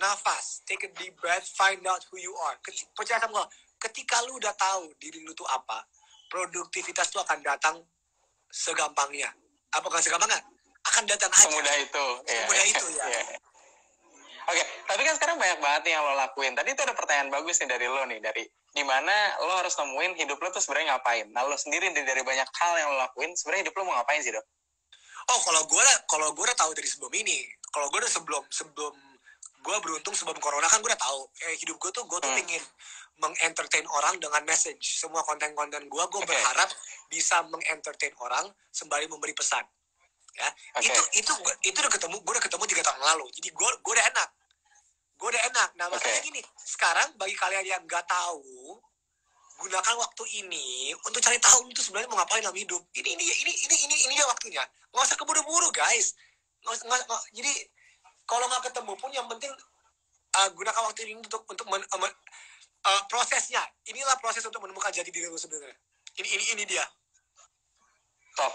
[0.00, 2.56] nafas, take a deep breath, find out who you are.
[2.96, 3.46] Percaya sama gue,
[3.84, 5.84] ketika lu udah tahu diri lu tuh apa,
[6.32, 7.76] produktivitas tuh akan datang
[8.48, 9.28] segampangnya.
[9.76, 10.40] Apakah segampangnya?
[10.88, 11.44] Akan datang aja.
[11.44, 12.06] Semudah itu.
[12.24, 12.40] Iya.
[12.48, 13.04] Semudah itu ya.
[13.12, 13.38] yeah.
[14.50, 16.52] Oke, okay, tapi kan sekarang banyak banget nih yang lo lakuin.
[16.58, 19.14] Tadi itu ada pertanyaan bagus nih dari lo nih, dari di mana
[19.46, 21.30] lo harus nemuin hidup lo tuh sebenarnya ngapain.
[21.30, 24.18] Nah lo sendiri dari, dari banyak hal yang lo lakuin, sebenarnya hidup lo mau ngapain
[24.18, 24.42] sih dok?
[25.30, 28.94] Oh kalau gue kalau gue udah tahu dari sebelum ini, kalau gue udah sebelum sebelum
[29.60, 32.38] gue beruntung sebelum corona kan gue udah tahu eh, hidup gue tuh gue tuh hmm.
[32.40, 32.64] pengen
[33.20, 36.28] mengentertain orang dengan message semua konten-konten gue gue okay.
[36.32, 36.68] berharap
[37.12, 39.60] bisa mengentertain orang sembari memberi pesan
[40.32, 40.88] ya okay.
[40.88, 41.32] itu itu
[41.68, 44.28] itu udah ketemu gue udah ketemu tiga tahun lalu jadi gue gue udah enak
[45.20, 45.70] gue udah enak.
[45.76, 46.26] Nah makanya okay.
[46.32, 46.40] gini.
[46.56, 48.80] Sekarang bagi kalian yang nggak tahu
[49.60, 52.80] gunakan waktu ini untuk cari tahu itu sebenarnya mau ngapain dalam hidup.
[52.96, 54.64] Ini ini ini ini ini ini dia waktunya.
[54.88, 56.16] Nggak usah keburu-buru guys.
[56.64, 57.52] Nggak, nggak, nggak, jadi
[58.24, 59.52] kalau nggak ketemu pun yang penting
[60.40, 62.00] uh, gunakan waktu ini untuk untuk men, uh,
[62.88, 63.60] uh, prosesnya.
[63.84, 65.76] Inilah proses untuk menemukan jati diri lu sebenarnya.
[66.16, 66.84] Ini ini ini dia
[68.34, 68.52] top.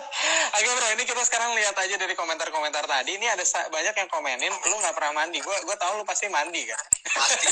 [0.58, 3.14] Oke bro ini kita sekarang lihat aja dari komentar-komentar tadi.
[3.14, 5.38] Ini ada banyak yang komenin lu nggak pernah mandi.
[5.38, 6.82] Gue gue tahu lu pasti mandi kan?
[7.14, 7.46] Pasti.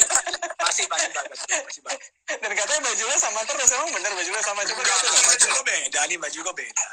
[0.59, 2.01] Pasti pasti banget pasti banget.
[2.43, 3.69] Dan katanya baju lu sama terus.
[3.75, 6.19] Emang bener baju lu sama coba baju gue beda nih.
[6.19, 6.87] Baju gue beda.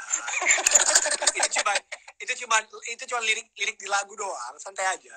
[1.38, 1.72] Itu cuma
[2.14, 2.56] itu cuma
[2.86, 4.54] itu cuma lirik lirik di lagu doang.
[4.62, 5.14] Santai aja.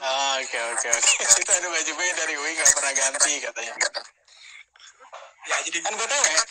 [0.00, 1.12] Ah, oke oke oke.
[1.42, 3.74] Itu ada baju beda dari Wi nggak pernah ganti katanya
[5.44, 6.42] ya jadi kan gue tahu ya,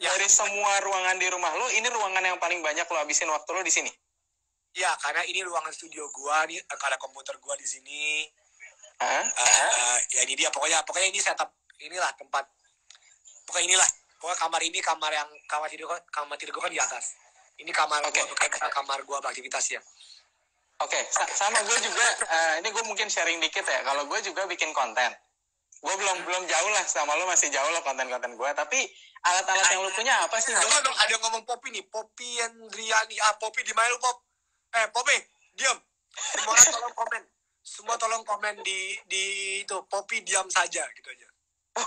[0.00, 3.50] ya dari semua ruangan di rumah lo ini ruangan yang paling banyak lo habisin waktu
[3.54, 3.90] lo di sini
[4.74, 8.26] ya karena ini ruangan studio gua nih ada komputer gua di sini
[9.02, 11.50] uh, uh, ya ini dia pokoknya pokoknya ini setup
[11.82, 12.46] inilah tempat
[13.46, 13.88] pokoknya inilah
[14.22, 17.18] pokoknya kamar ini kamar yang kamar tidur kamar tidur gua kan di atas
[17.58, 18.22] ini kamar okay.
[18.22, 19.82] gua kamar gua beraktivitas ya
[20.80, 22.06] Oke, okay, sama gue juga.
[22.24, 23.84] Uh, ini gue mungkin sharing dikit ya.
[23.84, 25.12] Kalau gue juga bikin konten
[25.80, 28.80] gue belum belum jauh lah sama lo masih jauh lah konten-konten gue tapi
[29.24, 30.52] alat-alat yang lo punya apa sih?
[30.52, 31.84] dong dong ada yang ngomong Poppy nih.
[31.88, 34.16] Poppy Andriani ah Poppy di mana lo Pop.
[34.76, 35.16] Eh Poppy
[35.56, 35.76] diam.
[36.16, 37.22] Semua tolong komen.
[37.60, 39.24] Semua tolong komen di di
[39.64, 41.28] itu Poppy diam saja gitu aja.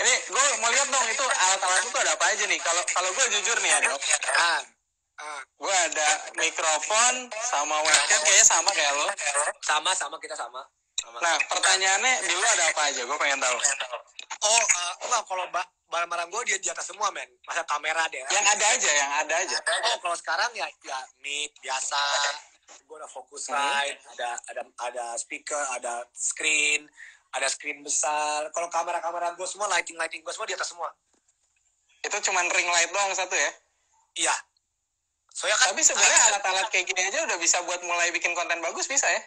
[0.00, 2.60] Ini gue mau lihat dong itu alat-alat itu ada apa aja nih?
[2.62, 4.00] Kalau kalau gue jujur nih ya dok
[4.38, 4.62] ah,
[5.20, 5.40] ah.
[5.44, 7.14] gue ada mikrofon
[7.50, 9.08] sama webcam kayaknya sama kayak lo
[9.60, 10.64] sama sama kita sama
[11.06, 13.00] Nah, pertanyaannya di lu ada apa aja?
[13.06, 13.56] Gue pengen tahu.
[14.42, 15.44] Oh, uh, enggak kalau
[15.88, 17.30] barang-barang gue dia di atas semua, men.
[17.48, 18.20] Masa kamera deh.
[18.26, 19.56] Yang ada aja, yang ada aja.
[19.92, 21.98] Oh, kalau sekarang ya ya mic biasa.
[22.66, 24.12] gue ada focus light hmm.
[24.18, 26.86] ada ada ada speaker ada screen
[27.34, 30.90] ada screen besar kalau kamera-kamera gue semua lighting lighting gue semua di atas semua
[32.02, 33.50] itu cuma ring light doang satu ya
[34.18, 34.34] iya
[35.34, 38.88] soalnya kan tapi sebenarnya alat-alat kayak gini aja udah bisa buat mulai bikin konten bagus
[38.88, 39.22] bisa ya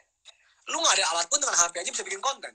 [0.68, 2.54] lu nggak ada alat pun dengan HP aja bisa bikin konten.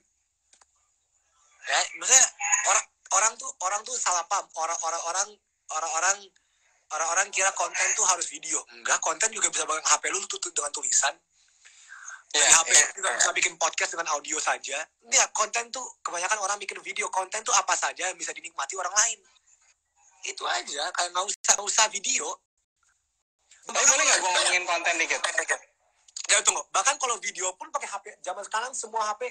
[1.65, 2.27] Ya maksudnya
[2.69, 2.85] orang
[3.17, 4.45] orang tuh orang tuh salah paham.
[4.59, 5.29] Orang orang orang
[5.73, 6.19] orang orang
[6.93, 8.61] orang-orang kira konten tuh harus video.
[8.77, 11.15] Enggak konten juga bisa bangun HP lu tutup dengan tulisan.
[12.35, 13.19] Dari yeah, HP yeah, juga yeah.
[13.23, 14.79] bisa bikin podcast dengan audio saja.
[15.09, 17.07] Ya konten tuh kebanyakan orang bikin video.
[17.09, 19.19] Konten tuh apa saja yang bisa dinikmati orang lain.
[20.27, 22.27] Itu aja kayak nggak usah nggak usah video.
[23.65, 25.21] Tapi boleh nggak gue ngomongin konten dikit
[26.31, 26.63] ya tunggu.
[26.73, 29.29] Bahkan kalau video pun pakai HP zaman sekarang semua HP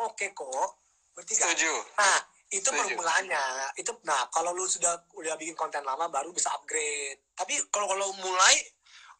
[0.00, 0.68] oke okay kok.
[1.14, 1.52] Berarti kan?
[1.52, 1.72] Setuju.
[1.98, 2.18] Nah
[2.52, 3.44] itu permulaannya.
[3.78, 7.20] Itu nah kalau lu sudah udah bikin konten lama baru bisa upgrade.
[7.36, 8.54] Tapi kalau kalau mulai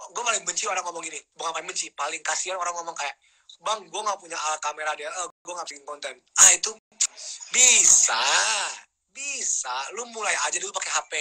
[0.03, 1.21] gue paling benci orang ngomong gini.
[1.37, 1.93] Bukan paling benci.
[1.95, 3.15] Paling kasihan orang ngomong kayak
[3.63, 6.15] bang gue nggak punya alat kamera dia eh, gue nggak bikin konten.
[6.41, 6.73] Ah itu
[7.55, 8.25] bisa.
[9.13, 9.75] Bisa.
[9.95, 11.13] Lu mulai aja dulu pakai HP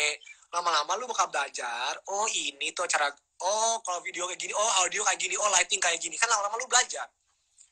[0.52, 3.08] lama-lama lu bakal belajar oh ini tuh cara
[3.41, 6.15] oh kalau video kayak gini oh audio kayak gini oh lighting kayak gini.
[6.17, 7.10] Kan lama-lama lu belajar.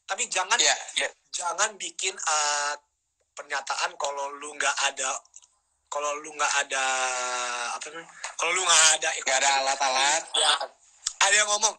[0.10, 1.12] Tapi jangan yeah, yeah.
[1.30, 2.74] jangan bikin uh,
[3.38, 5.14] pernyataan kalau lu nggak ada
[5.90, 6.86] kalau lu nggak ada
[7.78, 10.24] apa namanya kalau lu nggak ada nggak ada alat-alat.
[10.34, 10.54] Ya
[11.30, 11.76] ada yang ngomong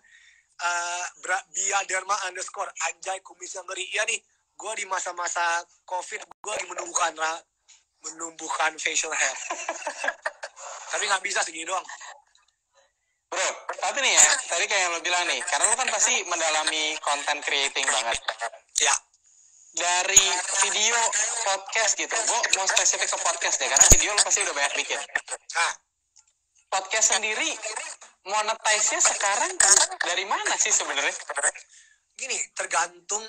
[0.63, 1.05] uh,
[1.51, 3.87] Bia Dharma underscore anjay kumis yang ngeri.
[3.91, 4.23] Ya nih
[4.55, 7.19] gue di masa-masa covid gue menumbuhkan
[8.07, 9.37] menumbuhkan facial hair.
[10.91, 11.87] Tapi nggak bisa segini doang
[13.31, 13.49] bro
[13.81, 14.27] tapi nih ya.
[14.51, 18.19] Tadi kayak yang lo bilang nih karena lo kan pasti mendalami content creating banget.
[18.83, 18.95] Ya.
[19.71, 20.25] Dari
[20.67, 20.99] video
[21.47, 25.01] podcast gitu gue mau spesifik ke podcast deh karena video lo pasti udah banyak bikin.
[25.57, 25.75] Ah.
[26.71, 27.51] podcast sendiri
[28.31, 29.59] monetize-nya sekarang
[30.07, 31.11] dari mana sih sebenarnya?
[32.15, 33.27] Gini tergantung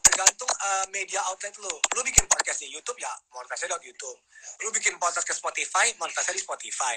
[0.00, 1.72] tergantung uh, media outlet lo.
[1.96, 4.18] Lu bikin podcast di YouTube ya monetize-nya di YouTube.
[4.64, 6.96] Lu bikin podcast ke Spotify monetize di Spotify.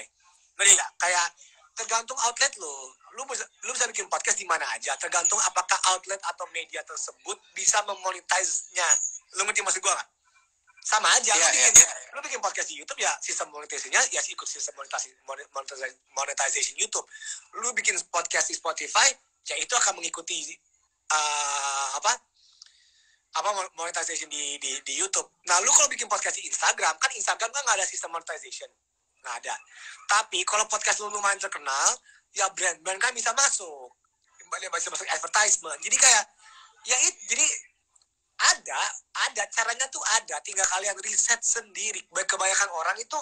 [0.62, 1.26] Ya kayak
[1.72, 6.20] tergantung outlet lo lu bisa lu bisa bikin podcast di mana aja tergantung apakah outlet
[6.20, 8.88] atau media tersebut bisa memonetize-nya
[9.40, 10.08] lu ngerti maksud gua gak?
[10.82, 12.12] sama aja yeah, lu iya, bikin yeah, yeah.
[12.12, 17.06] lu bikin podcast di YouTube ya sistem monetisasinya ya ikut sistem monetisasi monetization YouTube
[17.62, 19.06] lu bikin podcast di Spotify
[19.46, 20.58] ya itu akan mengikuti
[21.12, 22.12] uh, apa
[23.32, 23.48] apa
[23.80, 25.24] monetization di, di di YouTube.
[25.48, 28.68] Nah, lu kalau bikin podcast di Instagram, kan Instagram kan nggak ada sistem monetization
[29.22, 29.54] nggak ada.
[30.10, 31.88] Tapi kalau podcast lu lumayan terkenal
[32.34, 33.94] ya brand-brand kan bisa masuk.
[34.52, 35.78] Bisa masuk advertisement.
[35.80, 36.24] Jadi kayak
[36.84, 37.46] ya it jadi
[38.42, 38.80] ada
[39.30, 40.42] ada caranya tuh ada.
[40.42, 42.02] Tinggal kalian riset sendiri.
[42.10, 43.18] Kebanyakan orang itu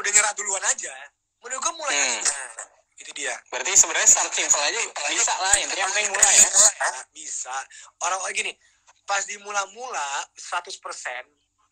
[0.00, 0.92] udah nyerah duluan aja.
[1.44, 2.20] Menurut gue mulai hmm.
[2.24, 2.40] aja.
[3.00, 3.36] Itu dia.
[3.52, 4.80] Berarti sebenarnya start simple aja
[5.12, 5.54] bisa lah.
[5.60, 6.50] Intinya yang penting mulai ya.
[7.12, 7.54] Bisa.
[8.00, 8.52] Orang orang gini
[9.10, 10.70] pas di mula-mula 100%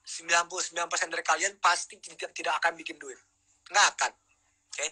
[0.09, 3.21] 99% dari kalian pasti tidak, tidak akan bikin duit.
[3.69, 4.13] Nggak akan.
[4.73, 4.81] Oke.
[4.81, 4.89] Okay?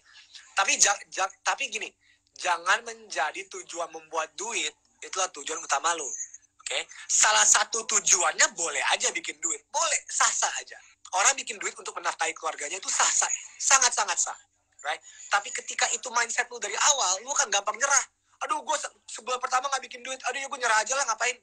[0.53, 1.89] Tapi ja, ja, tapi gini,
[2.37, 6.05] jangan menjadi tujuan membuat duit, itulah tujuan utama lo.
[6.05, 6.21] Oke.
[6.69, 6.83] Okay?
[7.09, 9.65] Salah satu tujuannya boleh aja bikin duit.
[9.73, 10.77] Boleh, sah-sah aja.
[11.17, 13.31] Orang bikin duit untuk menafkahi keluarganya itu sah-sah.
[13.57, 14.37] Sangat-sangat sah.
[14.85, 15.01] Right?
[15.33, 18.05] Tapi ketika itu mindset lu dari awal, lu kan gampang nyerah.
[18.45, 18.77] Aduh, gue
[19.09, 20.21] sebulan pertama nggak bikin duit.
[20.29, 21.41] Aduh, ya gue nyerah aja lah, ngapain?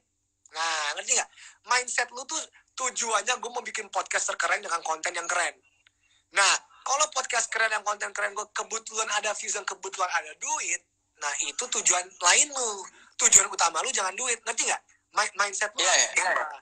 [0.54, 1.30] Nah, ngerti nggak?
[1.66, 2.38] Mindset lu tuh
[2.74, 5.54] tujuannya gue mau bikin podcast terkeren dengan konten yang keren.
[6.34, 10.82] Nah, kalau podcast keren yang konten keren gue kebetulan ada views dan kebetulan ada duit,
[11.22, 12.70] nah itu tujuan lain lu.
[13.14, 14.82] Tujuan utama lu jangan duit, ngerti nggak?
[15.38, 16.60] Mindset lu yeah, yeah, yeah.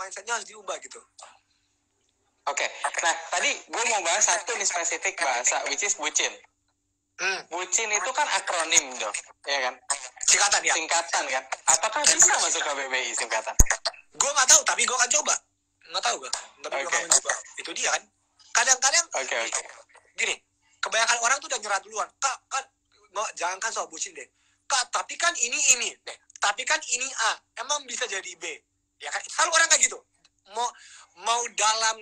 [0.00, 0.96] Mindsetnya harus diubah gitu.
[2.48, 3.04] Oke, okay.
[3.04, 6.32] nah tadi gue mau bahas satu nih spesifik bahasa, which is bucin.
[7.20, 7.44] Hmm.
[7.52, 9.12] Bucin itu kan akronim dong,
[9.44, 9.76] ya kan?
[10.24, 10.72] Singkatan ya?
[10.72, 11.44] Singkatan kan?
[11.68, 13.52] Apakah bisa masuk ke BBI singkatan?
[14.16, 15.36] Gue nggak tahu, tapi gue akan coba
[15.90, 16.86] nggak tahu gak tapi okay.
[16.86, 18.02] belum mencoba itu dia kan.
[18.50, 19.64] Kadang-kadang okay, okay.
[20.14, 20.34] gini
[20.82, 22.08] kebanyakan orang tuh udah nyerah duluan.
[22.22, 22.64] Kak kan
[23.10, 24.26] nggak jangan kan soal bucin deh.
[24.70, 25.90] Kak tapi kan ini ini.
[26.06, 28.44] Deh tapi kan ini A emang bisa jadi B?
[29.02, 29.20] Ya kan?
[29.28, 29.98] Selalu orang kayak gitu.
[30.54, 30.68] Mau
[31.26, 31.96] mau dalam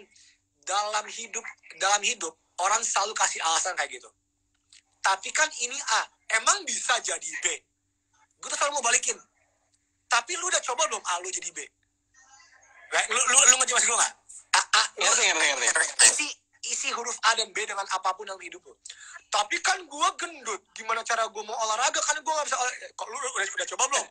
[0.62, 1.44] dalam hidup
[1.81, 4.09] dalam hidup orang selalu kasih alasan kayak gitu.
[5.01, 6.03] Tapi kan ini A
[6.38, 7.46] emang bisa jadi B?
[8.38, 9.16] Gue tuh selalu mau balikin.
[10.09, 11.77] Tapi lu udah coba belum A lu jadi B
[12.88, 14.14] lu lu lu ngerti maksud gue nggak?
[14.57, 15.87] A, A, ngerti, ngerti, ngerti.
[16.09, 16.29] Isi
[16.68, 18.74] isi huruf A dan B dengan apa pun dalam hidup lu.
[19.29, 20.62] Tapi kan gue gendut.
[20.72, 22.01] Gimana cara gue mau olahraga?
[22.01, 22.87] Kan gue gak bisa olahraga.
[22.96, 24.07] Kok lu udah, udah coba belum?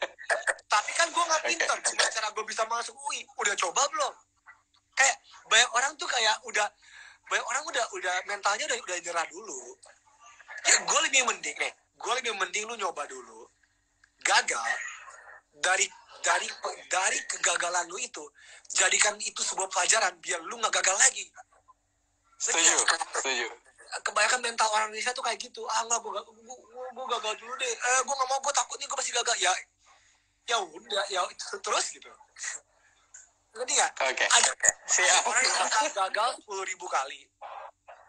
[0.69, 1.77] Tapi kan gue gak pintar.
[1.81, 3.25] Gimana cara gue bisa masuk UI?
[3.41, 4.13] Udah coba belum?
[4.97, 5.17] Kayak
[5.49, 6.67] banyak orang tuh kayak udah
[7.27, 9.61] banyak orang udah udah mentalnya udah udah nyerah dulu.
[10.69, 11.73] Ya gue lebih mending nih.
[11.97, 13.49] Gue lebih mending lu nyoba dulu.
[14.27, 14.59] gagal
[15.63, 15.87] dari
[16.23, 16.47] dari
[16.87, 18.23] dari kegagalan lu itu
[18.71, 21.25] jadikan itu sebuah pelajaran biar lu nggak gagal lagi.
[22.37, 22.77] Setuju?
[23.17, 23.47] Setuju
[24.03, 26.57] kebanyakan mental orang Indonesia tuh kayak gitu ah nggak gue gue,
[26.91, 27.73] gue gagal dulu deh.
[27.73, 29.37] Eh gue nggak mau gue takut nih gue pasti gagal.
[29.39, 29.51] Ya
[30.47, 31.21] ya udah ya
[31.63, 32.09] terus gitu.
[33.55, 33.91] Ngerti nggak?
[33.97, 34.27] Okay.
[34.27, 37.25] ada, ada orang yang gagal sepuluh ribu kali.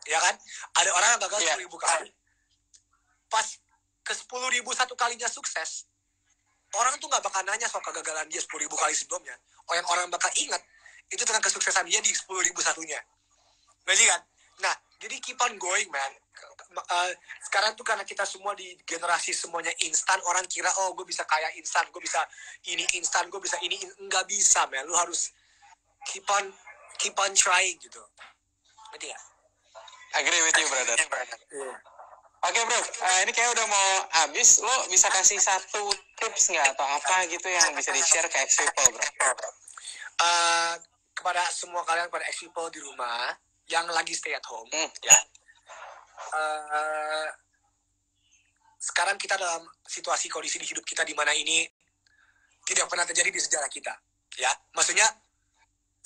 [0.09, 0.35] Ya kan?
[0.83, 1.47] Ada orang yang gagal iya.
[1.47, 1.67] sepuluh yeah.
[1.67, 2.11] ribu kali.
[3.29, 3.47] Pas
[4.03, 5.85] ke sepuluh ribu satu kalinya sukses
[6.77, 9.33] orang tuh nggak bakal nanya soal kegagalan dia sepuluh ribu kali sebelumnya.
[9.69, 10.61] Oh yang orang bakal ingat
[11.09, 13.01] itu tentang kesuksesan dia di sepuluh ribu satunya.
[13.89, 14.21] Ngerti kan?
[14.61, 16.13] Nah jadi keep on going man.
[16.77, 17.11] Uh,
[17.49, 21.49] sekarang tuh karena kita semua di generasi semuanya instan orang kira oh gue bisa kaya
[21.57, 22.21] instan gue bisa
[22.69, 24.85] ini instan gue bisa ini nggak bisa man.
[24.85, 25.33] Lu harus
[26.13, 26.53] keep on
[27.01, 28.03] keep on trying gitu.
[28.93, 29.19] Ngerti ya
[30.17, 30.97] agree with you brother.
[31.53, 31.98] Yeah.
[32.39, 33.91] Oke bro, uh, ini kayak udah mau
[34.23, 34.63] habis.
[34.63, 35.91] Lo bisa kasih satu
[36.23, 39.51] tips nggak atau apa gitu yang bisa di share ke ex people bro?
[40.19, 40.75] Uh,
[41.19, 43.35] kepada semua kalian pada ex people di rumah,
[43.69, 44.91] yang lagi stay at home hmm.
[45.05, 45.17] ya
[46.33, 47.29] uh,
[48.81, 51.69] sekarang kita dalam situasi kondisi di hidup kita di mana ini
[52.65, 53.93] tidak pernah terjadi di sejarah kita
[54.41, 55.05] ya maksudnya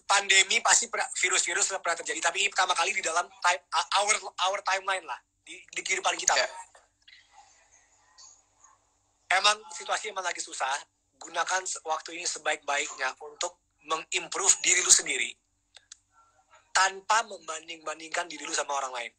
[0.07, 0.90] pandemi pasti
[1.23, 3.62] virus-virus pernah terjadi tapi ini pertama kali di dalam time,
[4.03, 4.14] our
[4.51, 6.50] our timeline lah di, di kehidupan kita yeah.
[9.38, 10.70] emang situasi emang lagi susah
[11.22, 15.31] gunakan waktu ini sebaik-baiknya untuk mengimprove diri lu sendiri
[16.74, 19.12] tanpa membanding-bandingkan diri lu sama orang lain.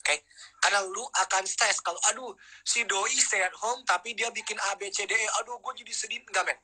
[0.00, 0.18] Oke, okay?
[0.64, 2.32] karena lu akan stres kalau aduh
[2.64, 5.72] si doi stay at home tapi dia bikin A B C D E, aduh gue
[5.84, 6.56] jadi sedih enggak men.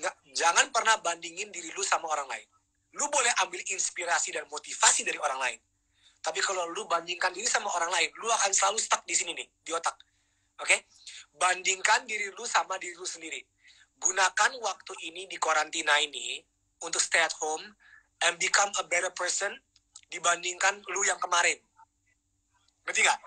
[0.00, 2.48] Nggak, jangan pernah bandingin diri lu sama orang lain.
[2.96, 5.58] Lu boleh ambil inspirasi dan motivasi dari orang lain.
[6.20, 9.48] Tapi kalau lu bandingkan diri sama orang lain, lu akan selalu stuck di sini nih,
[9.64, 9.96] di otak.
[10.60, 10.68] Oke?
[10.68, 10.78] Okay?
[11.32, 13.40] Bandingkan diri lu sama diri lu sendiri.
[13.96, 16.40] Gunakan waktu ini di karantina ini
[16.84, 17.64] untuk stay at home
[18.28, 19.52] and become a better person
[20.12, 21.56] dibandingkan lu yang kemarin.
[22.84, 23.18] Ngerti gak?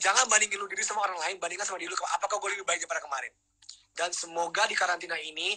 [0.00, 1.98] Jangan bandingin lu diri sama orang lain, bandingkan sama diri lu.
[2.18, 3.30] Apakah gue lebih baik daripada kemarin?
[3.94, 5.54] Dan semoga di karantina ini,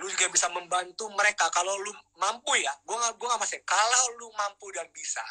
[0.00, 1.52] lu juga bisa membantu mereka.
[1.52, 3.60] Kalau lu mampu ya, gue gak, gue gak masih.
[3.68, 5.24] Kalau lu mampu dan bisa,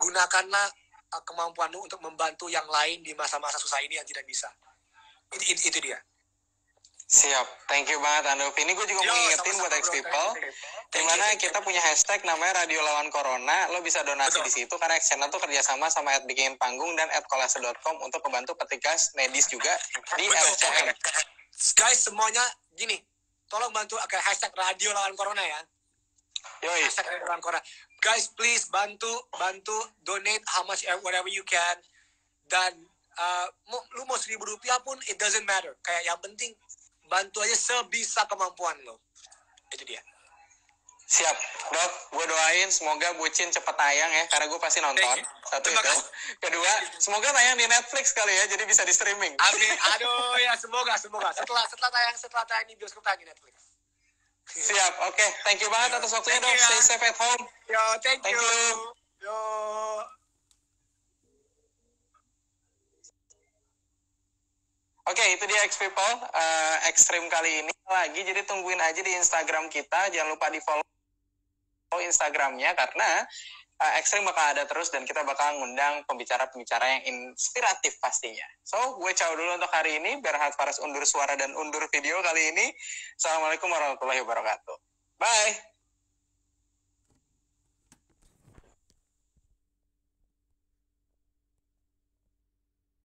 [0.00, 0.66] gunakanlah
[1.12, 4.48] uh, kemampuan lu untuk membantu yang lain di masa-masa susah ini yang tidak bisa.
[5.30, 6.00] Itu, itu, itu dia.
[7.10, 8.62] Siap, thank you banget Andovi.
[8.62, 10.30] Ini gue juga Yo, mau ngingetin buat X People,
[10.94, 13.66] di mana kita punya hashtag namanya Radio Lawan Corona.
[13.74, 14.46] Lo bisa donasi Betul.
[14.46, 18.22] di situ karena X Channel tuh kerjasama sama at Bikin Panggung dan at kolase.com untuk
[18.30, 19.74] membantu petugas medis juga
[20.14, 20.38] di Betul.
[20.38, 20.86] RCM.
[21.74, 22.46] Guys, semuanya
[22.78, 22.94] gini,
[23.50, 25.60] tolong bantu ke hashtag Radio Lawan Corona ya.
[26.60, 26.80] Yoi.
[26.84, 27.06] Hashtag.
[28.00, 31.76] Guys, please bantu, bantu, donate how much whatever you can.
[32.48, 32.84] Dan
[33.20, 33.46] uh,
[33.96, 35.76] lu mau seribu rupiah pun, it doesn't matter.
[35.84, 36.52] Kayak yang penting
[37.08, 39.04] bantu aja sebisa kemampuan lo.
[39.72, 40.00] Itu dia.
[41.10, 41.36] Siap.
[41.74, 45.18] Dok gue doain semoga bucin cepet tayang ya karena gue pasti nonton.
[45.42, 45.98] satu Terima itu.
[46.38, 46.72] kedua
[47.02, 49.34] semoga tayang di Netflix kali ya jadi bisa di streaming.
[49.34, 49.74] Amin.
[49.98, 51.34] Aduh ya semoga semoga.
[51.34, 53.79] Setelah setelah tayang setelah tayang di bioskop tayang di Netflix
[54.54, 55.28] siap oke okay.
[55.46, 56.66] thank you banget atas waktunya dok ya.
[56.66, 58.42] stay safe at home yo thank, thank you.
[58.42, 59.38] you yo
[65.10, 68.22] Oke, okay, itu dia X People uh, ekstrim kali ini lagi.
[68.22, 70.06] Jadi tungguin aja di Instagram kita.
[70.06, 70.86] Jangan lupa di follow
[71.98, 73.26] Instagramnya karena
[73.80, 78.46] uh, ekstrim bakal ada terus dan kita bakal ngundang pembicara-pembicara yang inspiratif pastinya.
[78.62, 80.20] So, gue caw dulu untuk hari ini.
[80.20, 82.66] Berhat Faras undur suara dan undur video kali ini.
[83.16, 84.76] Assalamualaikum warahmatullahi wabarakatuh.
[85.16, 85.69] Bye.